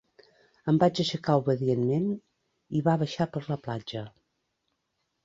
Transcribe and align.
Em 0.71 0.77
vaig 0.83 1.01
aixecar 1.03 1.35
obedientment 1.41 2.07
i 2.79 2.81
va 2.89 2.97
baixar 3.03 3.29
per 3.37 3.45
la 3.51 3.59
platja. 3.67 4.03